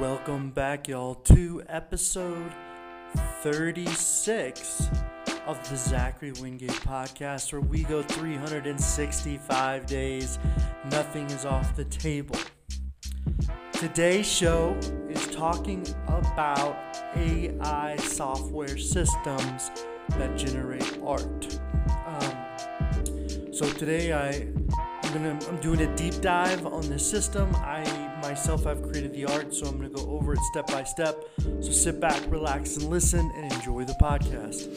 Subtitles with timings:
[0.00, 2.52] Welcome back, y'all, to episode
[3.42, 4.90] 36
[5.44, 10.38] of the Zachary Wingate podcast, where we go 365 days.
[10.92, 12.36] Nothing is off the table.
[13.72, 14.76] Today's show
[15.08, 16.76] is talking about
[17.16, 19.72] AI software systems
[20.10, 21.58] that generate art.
[22.06, 24.46] Um, so today I
[25.02, 27.52] I'm gonna I'm doing a deep dive on the system.
[27.56, 31.24] I myself I've created the art, so I'm gonna go over it step by step.
[31.62, 34.68] So sit back, relax, and listen, and enjoy the podcast.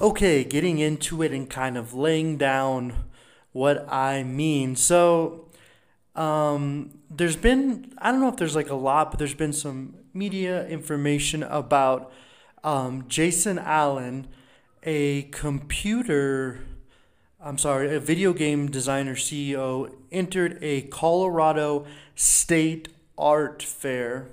[0.00, 2.92] Okay, getting into it and kind of laying down
[3.50, 4.76] what I mean.
[4.76, 5.48] So,
[6.14, 9.94] um, there's been I don't know if there's like a lot, but there's been some
[10.12, 12.12] media information about
[12.62, 14.28] um, Jason Allen,
[14.82, 16.60] a computer.
[17.40, 21.84] I'm sorry, a video game designer CEO entered a Colorado
[22.14, 24.28] State Art Fair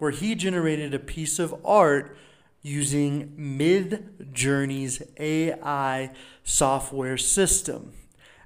[0.00, 2.16] where he generated a piece of art
[2.62, 6.10] using Midjourney's AI
[6.42, 7.92] software system.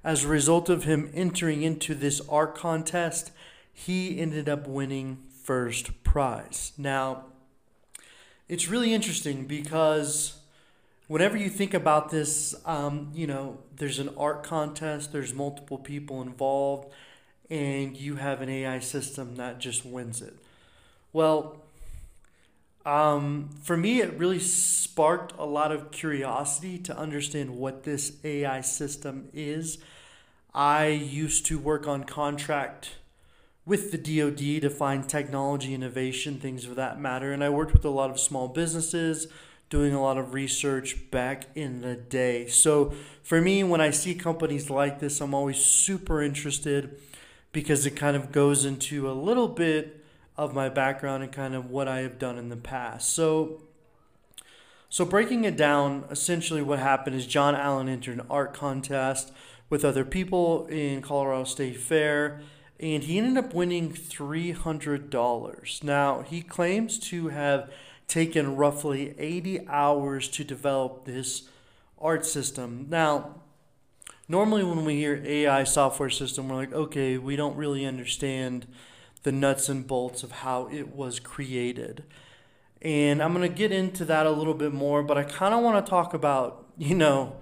[0.04, 3.32] As a result of him entering into this art contest,
[3.72, 6.72] he ended up winning first prize.
[6.76, 7.24] Now,
[8.46, 10.38] it's really interesting because
[11.06, 16.20] whenever you think about this, um, you know, there's an art contest, there's multiple people
[16.20, 16.92] involved,
[17.48, 20.36] and you have an AI system that just wins it.
[21.14, 21.62] Well,
[22.84, 28.60] um, for me, it really sparked a lot of curiosity to understand what this AI
[28.60, 29.78] system is
[30.54, 32.92] I used to work on contract
[33.66, 37.32] with the DoD to find technology innovation, things of that matter.
[37.32, 39.26] And I worked with a lot of small businesses
[39.70, 42.46] doing a lot of research back in the day.
[42.46, 47.00] So for me, when I see companies like this, I'm always super interested
[47.50, 50.04] because it kind of goes into a little bit
[50.36, 53.10] of my background and kind of what I have done in the past.
[53.14, 53.62] So
[54.94, 59.32] so breaking it down, essentially what happened is John Allen entered an art contest
[59.70, 62.40] with other people in Colorado State Fair,
[62.80, 65.82] and he ended up winning $300.
[65.82, 67.70] Now, he claims to have
[68.06, 71.48] taken roughly 80 hours to develop this
[71.98, 72.86] art system.
[72.90, 73.36] Now,
[74.28, 78.66] normally when we hear AI software system, we're like, okay, we don't really understand
[79.22, 82.04] the nuts and bolts of how it was created.
[82.82, 85.62] And I'm going to get into that a little bit more, but I kind of
[85.62, 87.36] want to talk about, you know,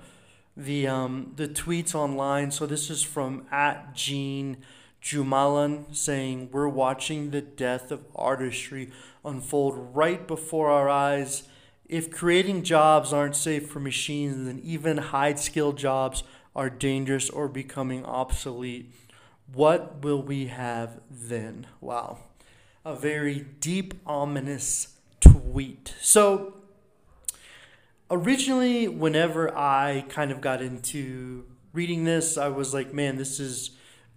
[0.57, 2.51] the um, the tweets online.
[2.51, 4.59] So this is from at Gene
[5.03, 8.91] Jumalon saying, "We're watching the death of artistry
[9.25, 11.45] unfold right before our eyes.
[11.87, 16.23] If creating jobs aren't safe for machines, then even high skilled jobs
[16.55, 18.93] are dangerous or becoming obsolete.
[19.53, 22.19] What will we have then?" Wow,
[22.85, 25.95] a very deep, ominous tweet.
[26.01, 26.62] So
[28.13, 33.71] originally, whenever I kind of got into reading this, I was like, man, this is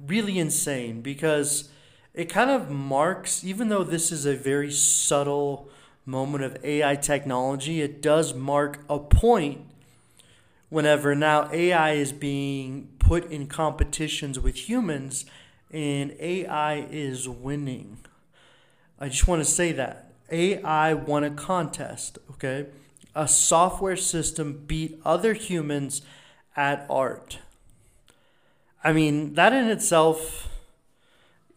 [0.05, 1.69] really insane because
[2.13, 5.69] it kind of marks, even though this is a very subtle
[6.05, 9.61] moment of AI technology, it does mark a point
[10.69, 15.25] whenever now AI is being put in competitions with humans
[15.71, 17.99] and AI is winning.
[18.99, 20.11] I just want to say that.
[20.31, 22.67] AI won a contest, okay?
[23.15, 26.01] A software system beat other humans
[26.55, 27.39] at art.
[28.83, 30.49] I mean, that in itself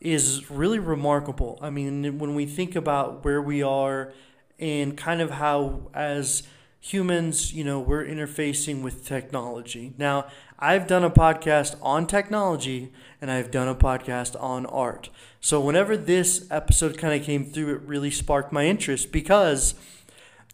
[0.01, 1.59] is really remarkable.
[1.61, 4.13] I mean, when we think about where we are
[4.59, 6.45] and kind of how, as
[6.81, 9.93] humans, you know, we're interfacing with technology.
[9.99, 10.27] Now,
[10.59, 15.11] I've done a podcast on technology and I've done a podcast on art.
[15.41, 19.75] So, whenever this episode kind of came through, it really sparked my interest because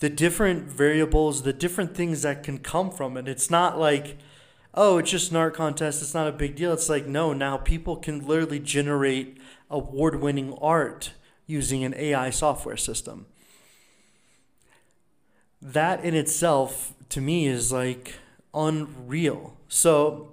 [0.04, 3.26] the different variables, the different things that can come from it.
[3.26, 4.18] It's not like,
[4.74, 6.02] oh, it's just an art contest.
[6.02, 6.74] It's not a big deal.
[6.74, 9.38] It's like, no, now people can literally generate
[9.70, 11.14] award winning art
[11.46, 13.24] using an AI software system.
[15.62, 18.16] That in itself, to me, is like
[18.52, 19.56] unreal.
[19.68, 20.28] So,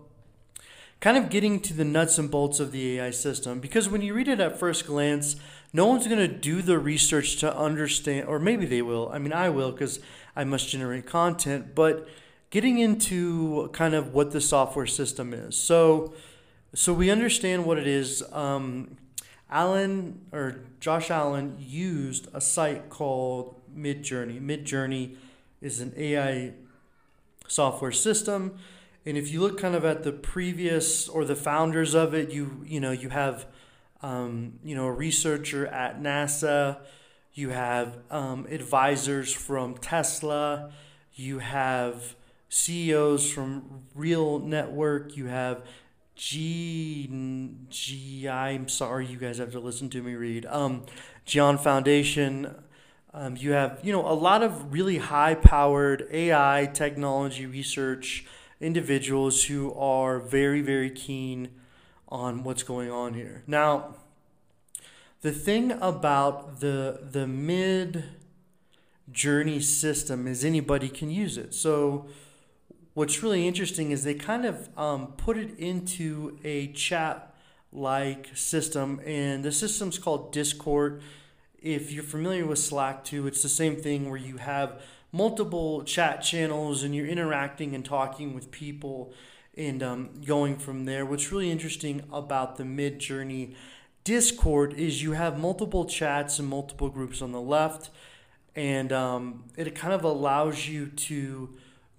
[1.00, 4.15] kind of getting to the nuts and bolts of the AI system, because when you
[4.15, 5.38] read it at first glance,
[5.73, 9.09] no one's going to do the research to understand, or maybe they will.
[9.13, 10.00] I mean, I will because
[10.35, 12.07] I must generate content, but
[12.50, 15.56] getting into kind of what the software system is.
[15.56, 16.13] So,
[16.75, 18.23] so we understand what it is.
[18.33, 18.97] Um,
[19.50, 24.41] Allen or Josh Allen used a site called Midjourney.
[24.41, 25.15] Midjourney
[25.62, 26.53] is an AI
[27.47, 28.57] software system,
[29.06, 32.63] and if you look kind of at the previous or the founders of it, you
[32.65, 33.45] you know you have
[34.03, 36.77] um, you know a researcher at NASA,
[37.33, 40.71] you have um, advisors from Tesla,
[41.13, 42.15] you have
[42.50, 45.63] CEOs from Real Network, you have
[46.15, 47.09] G
[47.69, 48.27] G.
[48.27, 50.45] I'm sorry, you guys have to listen to me read.
[50.45, 50.86] Um,
[51.25, 52.56] Gian Foundation.
[53.13, 58.25] Um, you have you know a lot of really high powered AI technology research
[58.59, 61.50] individuals who are very very keen
[62.11, 63.43] on what's going on here.
[63.47, 63.95] Now,
[65.21, 68.03] the thing about the the mid
[69.11, 71.53] journey system is anybody can use it.
[71.53, 72.07] So
[72.93, 77.33] what's really interesting is they kind of um, put it into a chat
[77.71, 81.01] like system, and the system's called Discord.
[81.61, 84.81] If you're familiar with Slack too, it's the same thing where you have
[85.11, 89.13] multiple chat channels and you're interacting and talking with people
[89.57, 91.06] and um, going from there.
[91.06, 93.56] What's really interesting about the Midjourney
[94.03, 97.89] Discord is you have multiple chats and multiple groups on the left,
[98.56, 101.50] and um, it kind of allows you to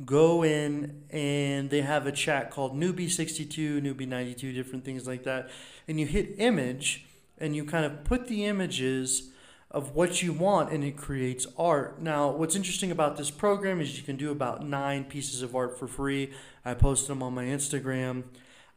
[0.05, 5.49] go in and they have a chat called newbie62 newbie92 different things like that
[5.87, 7.07] and you hit image
[7.39, 9.31] and you kind of put the images
[9.73, 12.01] of what you want and it creates art.
[12.01, 15.79] Now what's interesting about this program is you can do about nine pieces of art
[15.79, 16.31] for free.
[16.65, 18.25] I post them on my instagram.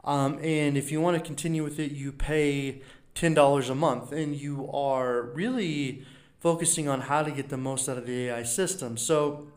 [0.05, 2.81] Um, and if you want to continue with it you pay
[3.13, 6.05] $10 a month and you are really
[6.39, 8.97] focusing on how to get the most out of the ai system.
[8.97, 9.47] So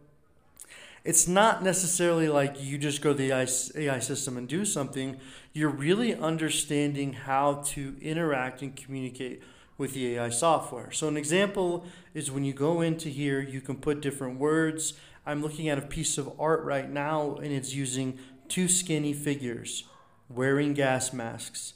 [1.05, 5.17] it's not necessarily like you just go to the AI system and do something.
[5.53, 9.43] You're really understanding how to interact and communicate
[9.79, 10.91] with the AI software.
[10.91, 14.95] So, an example is when you go into here, you can put different words.
[15.25, 19.85] I'm looking at a piece of art right now, and it's using two skinny figures
[20.29, 21.75] wearing gas masks,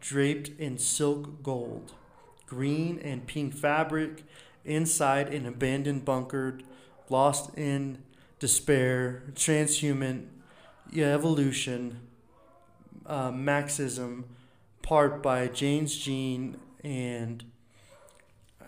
[0.00, 1.92] draped in silk gold,
[2.46, 4.24] green and pink fabric,
[4.64, 6.58] inside an abandoned bunker,
[7.08, 7.98] lost in
[8.38, 10.26] despair, transhuman,
[10.94, 12.00] evolution,
[13.06, 14.24] uh, Marxism,
[14.82, 17.44] part by James Jean and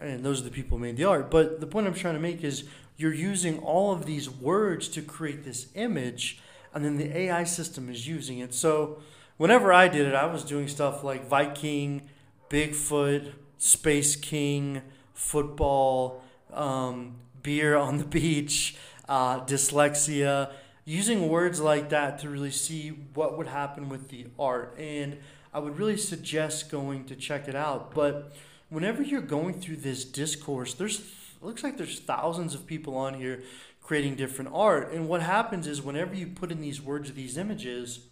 [0.00, 1.30] and those are the people who made the art.
[1.30, 2.64] But the point I'm trying to make is
[2.96, 6.40] you're using all of these words to create this image,
[6.74, 8.52] and then the AI system is using it.
[8.52, 9.00] So
[9.36, 12.08] whenever I did it, I was doing stuff like Viking,
[12.50, 14.82] Bigfoot, Space King,
[15.14, 16.22] football,
[16.52, 18.76] um, beer on the beach
[19.08, 20.50] uh, dyslexia,
[20.84, 24.74] using words like that to really see what would happen with the art.
[24.78, 25.18] And
[25.52, 27.94] I would really suggest going to check it out.
[27.94, 28.32] But
[28.68, 31.02] whenever you're going through this Discord, there's
[31.40, 33.42] looks like there's thousands of people on here
[33.82, 34.92] creating different art.
[34.92, 38.06] And what happens is whenever you put in these words, these images,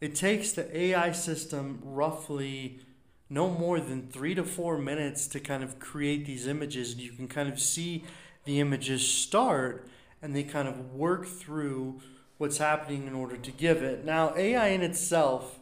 [0.00, 2.80] it takes the AI system roughly
[3.28, 6.92] no more than three to four minutes to kind of create these images.
[6.92, 8.04] And you can kind of see
[8.44, 9.88] the images start
[10.22, 12.00] and they kind of work through
[12.38, 14.04] what's happening in order to give it.
[14.04, 15.58] Now, AI in itself,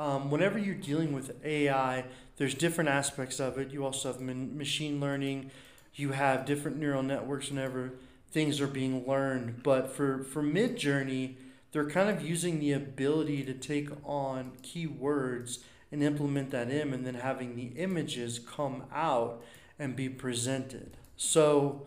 [0.00, 2.06] um, whenever you're dealing with AI,
[2.38, 3.70] there's different aspects of it.
[3.70, 5.50] You also have machine learning,
[5.94, 7.92] you have different neural networks whenever
[8.30, 9.62] things are being learned.
[9.62, 11.34] But for, for Midjourney,
[11.72, 15.58] they're kind of using the ability to take on keywords
[15.92, 19.42] and implement that in, and then having the images come out
[19.78, 20.96] and be presented.
[21.18, 21.82] So,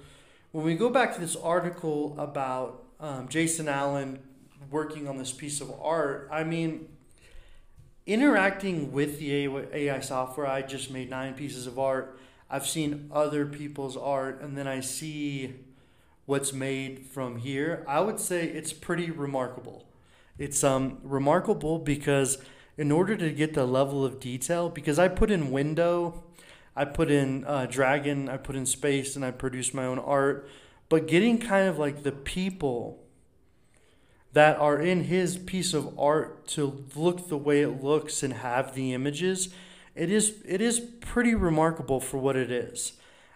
[0.52, 4.20] when we go back to this article about um, Jason Allen
[4.70, 6.90] working on this piece of art, I mean,
[8.06, 12.20] interacting with the AI software, I just made nine pieces of art.
[12.50, 15.56] I've seen other people's art, and then I see
[16.26, 17.84] what's made from here.
[17.88, 19.88] I would say it's pretty remarkable.
[20.38, 22.38] It's um, remarkable because
[22.78, 26.24] in order to get the level of detail, because I put in window
[26.76, 30.50] I put in uh, Dragon, I put in Space, and I produced my own art.
[30.90, 33.03] But getting kind of like the people
[34.34, 38.76] that are in his piece of art to look the way it looks and have
[38.76, 39.50] the images,
[39.96, 42.94] it is it is pretty remarkable for what it is.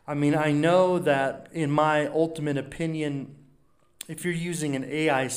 [0.08, 3.36] I mean, I know that in my ultimate opinion,
[4.08, 5.30] if you're using an AI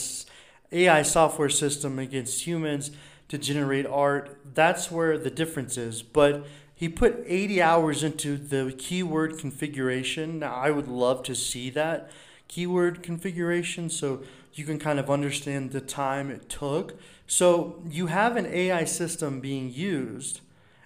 [0.73, 2.90] AI software system against humans
[3.29, 6.02] to generate art, that's where the difference is.
[6.02, 10.38] But he put 80 hours into the keyword configuration.
[10.38, 12.11] Now, I would love to see that
[12.49, 16.99] keyword configuration so you can kind of understand the time it took.
[17.26, 20.40] So, you have an AI system being used,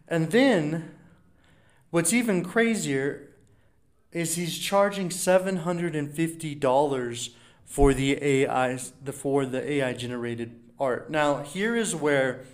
[0.06, 0.90] And then
[1.90, 3.30] what's even crazier
[4.12, 7.30] is he's charging $750
[7.64, 11.10] for the AI the for the AI generated art.
[11.10, 12.44] Now, here is where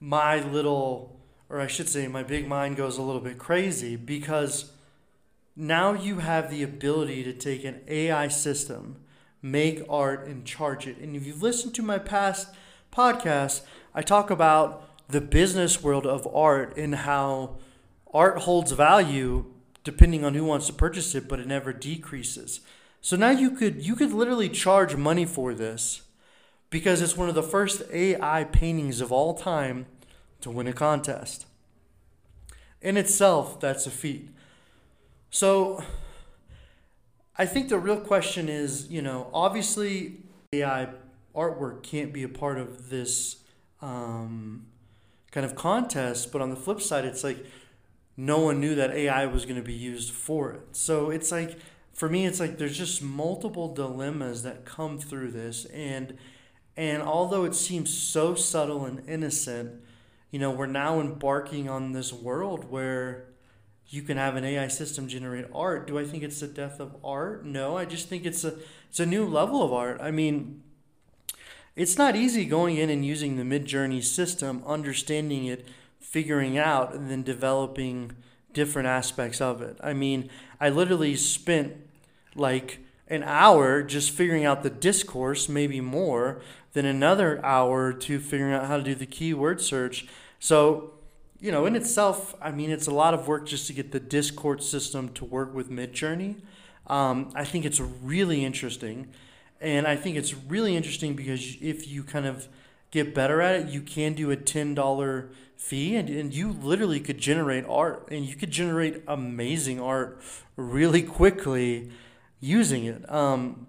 [0.00, 1.12] my little
[1.52, 4.72] or I should say my big mind goes a little bit crazy because
[5.54, 8.96] now you have the ability to take an AI system,
[9.42, 10.98] make art and charge it.
[10.98, 12.48] And if you've listened to my past
[12.92, 13.62] podcasts,
[13.94, 17.56] I talk about the business world of art and how
[18.14, 19.46] art holds value
[19.84, 22.60] depending on who wants to purchase it, but it never decreases.
[23.00, 26.02] So now you could you could literally charge money for this
[26.70, 29.86] because it's one of the first AI paintings of all time
[30.40, 31.46] to win a contest.
[32.80, 34.30] In itself, that's a feat.
[35.30, 35.82] So
[37.36, 40.18] I think the real question is, you know, obviously
[40.52, 40.88] AI
[41.34, 43.42] artwork can't be a part of this
[43.80, 44.66] um,
[45.30, 47.44] kind of contest, but on the flip side, it's like
[48.16, 50.60] no one knew that AI was going to be used for it.
[50.72, 51.58] So it's like,
[51.92, 56.16] for me, it's like there's just multiple dilemmas that come through this, and
[56.76, 59.82] and although it seems so subtle and innocent,
[60.30, 63.26] you know, we're now embarking on this world where
[63.88, 65.86] you can have an AI system generate art.
[65.86, 67.44] Do I think it's the death of art?
[67.44, 68.54] No, I just think it's a
[68.88, 70.00] it's a new level of art.
[70.00, 70.62] I mean,
[71.76, 75.66] it's not easy going in and using the Midjourney system, understanding it,
[75.98, 78.12] figuring out, and then developing
[78.52, 79.78] different aspects of it.
[79.82, 80.28] I mean,
[80.60, 81.74] I literally spent
[82.34, 86.40] like an hour just figuring out the Discord, maybe more,
[86.72, 90.06] than another hour to figuring out how to do the keyword search.
[90.38, 90.92] So,
[91.42, 93.98] you know, in itself, I mean, it's a lot of work just to get the
[93.98, 96.36] Discord system to work with Midjourney.
[96.86, 99.08] Um, I think it's really interesting.
[99.60, 102.46] And I think it's really interesting because if you kind of
[102.92, 107.18] get better at it, you can do a $10 fee and, and you literally could
[107.18, 110.22] generate art and you could generate amazing art
[110.56, 111.90] really quickly
[112.38, 113.10] using it.
[113.12, 113.66] Um,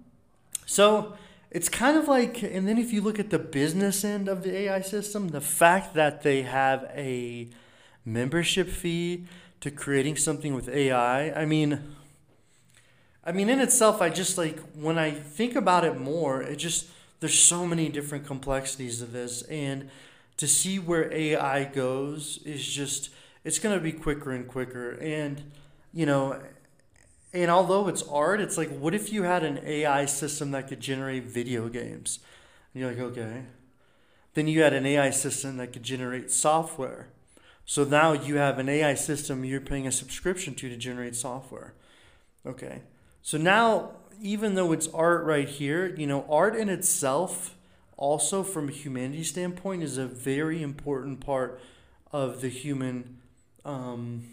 [0.68, 1.18] so
[1.50, 4.56] it's kind of like, and then if you look at the business end of the
[4.56, 7.50] AI system, the fact that they have a
[8.06, 9.26] membership fee
[9.62, 11.96] to creating something with AI, I mean,
[13.26, 16.88] I mean, in itself, I just like when I think about it more, it just
[17.22, 19.90] there's so many different complexities of this, and
[20.38, 23.10] to see where AI goes is just
[23.46, 25.52] it's gonna be quicker and quicker, and
[25.94, 26.42] you know,
[27.34, 30.82] and although it's art, it's like what if you had an AI system that could
[30.82, 32.20] generate video games?
[32.74, 33.44] And you're like, okay.
[34.34, 37.08] Then you had an AI system that could generate software.
[37.66, 41.74] So now you have an AI system you're paying a subscription to to generate software.
[42.46, 42.82] Okay.
[43.22, 43.92] So now,
[44.22, 47.56] even though it's art right here, you know, art in itself,
[47.96, 51.62] also from a humanity standpoint, is a very important part
[52.12, 53.18] of the human,
[53.64, 54.24] um,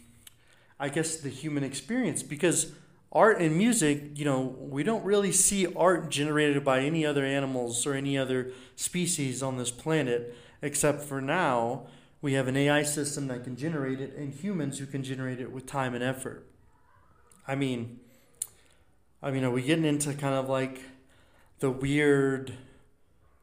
[0.78, 2.72] I guess, the human experience because
[3.12, 7.86] art and music, you know, we don't really see art generated by any other animals
[7.86, 11.86] or any other species on this planet, except for now
[12.22, 15.52] we have an AI system that can generate it and humans who can generate it
[15.52, 16.46] with time and effort.
[17.48, 18.00] I mean,
[19.22, 20.80] I mean, are we getting into kind of like
[21.60, 22.52] the weird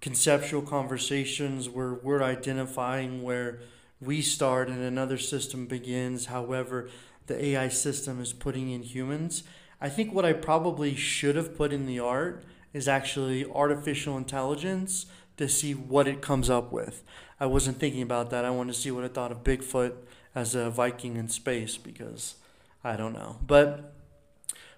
[0.01, 3.59] conceptual conversations where we're identifying where
[3.99, 6.89] we start and another system begins, however,
[7.25, 9.43] the AI system is putting in humans?
[9.81, 12.43] I think what I probably should have put in the art
[12.73, 15.07] is actually artificial intelligence
[15.37, 17.03] to see what it comes up with.
[17.39, 18.45] I wasn't thinking about that.
[18.45, 19.93] I wanted to see what I thought of Bigfoot
[20.35, 22.35] as a Viking in space because
[22.83, 23.37] I don't know.
[23.45, 23.93] But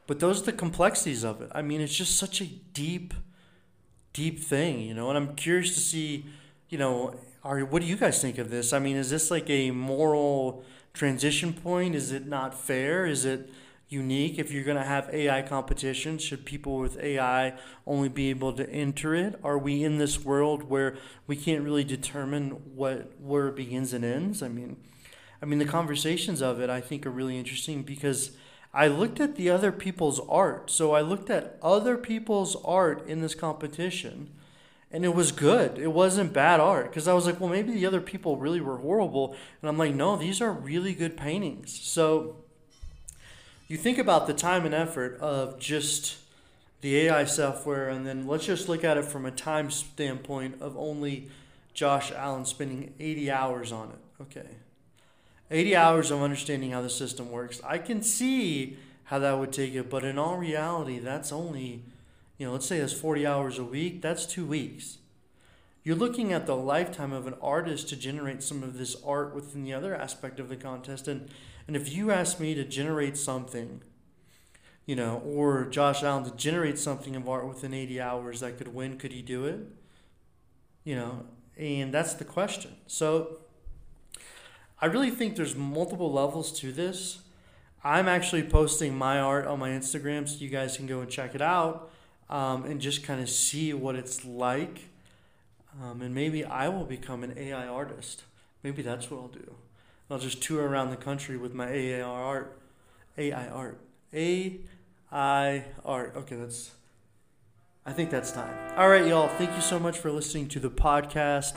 [0.07, 1.51] but those are the complexities of it.
[1.53, 3.13] I mean, it's just such a deep,
[4.11, 5.09] deep thing, you know.
[5.09, 6.25] And I'm curious to see,
[6.69, 8.73] you know, are what do you guys think of this?
[8.73, 10.63] I mean, is this like a moral
[10.93, 11.95] transition point?
[11.95, 13.05] Is it not fair?
[13.05, 13.49] Is it
[13.89, 14.37] unique?
[14.37, 17.53] If you're going to have AI competition, should people with AI
[17.85, 19.39] only be able to enter it?
[19.43, 24.05] Are we in this world where we can't really determine what where it begins and
[24.05, 24.41] ends?
[24.43, 24.77] I mean,
[25.41, 28.31] I mean the conversations of it I think are really interesting because
[28.73, 30.69] I looked at the other people's art.
[30.69, 34.29] So I looked at other people's art in this competition
[34.91, 35.77] and it was good.
[35.77, 38.77] It wasn't bad art because I was like, well, maybe the other people really were
[38.77, 39.35] horrible.
[39.61, 41.79] And I'm like, no, these are really good paintings.
[41.79, 42.37] So
[43.69, 46.17] you think about the time and effort of just
[46.81, 50.77] the AI software, and then let's just look at it from a time standpoint of
[50.77, 51.29] only
[51.73, 54.23] Josh Allen spending 80 hours on it.
[54.23, 54.47] Okay.
[55.51, 57.61] 80 hours of understanding how the system works.
[57.63, 61.81] I can see how that would take it, but in all reality, that's only,
[62.37, 64.97] you know, let's say that's 40 hours a week, that's two weeks.
[65.83, 69.63] you're looking at the lifetime of an artist to generate some of this art within
[69.63, 71.07] the other aspect of the contest.
[71.07, 71.29] And,
[71.69, 73.83] and if you ask me to generate something,
[74.87, 78.73] you know, or Josh Allen to generate something of art within 80 hours that could
[78.73, 79.59] win, could he do it?
[80.83, 81.25] You know,
[81.59, 82.71] and that's the question.
[82.87, 83.37] So
[84.81, 87.19] I really think there's multiple levels to this.
[87.83, 91.35] I'm actually posting my art on my Instagram so you guys can go and check
[91.35, 91.91] it out
[92.31, 94.89] um, and just kind of see what it's like.
[95.79, 98.23] Um, and maybe I will become an AI artist.
[98.63, 99.53] Maybe that's what I'll do.
[100.09, 102.59] I'll just tour around the country with my AI art.
[103.17, 103.79] AI art.
[104.13, 106.13] AI art.
[106.15, 106.71] Okay, that's.
[107.85, 108.53] I think that's time.
[108.77, 109.27] All right, y'all.
[109.27, 111.55] Thank you so much for listening to the podcast.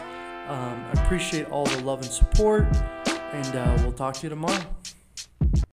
[0.49, 2.65] Um, I appreciate all the love and support,
[3.33, 4.63] and uh, we'll talk to you tomorrow.